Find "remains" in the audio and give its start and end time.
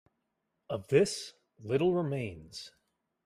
1.93-2.71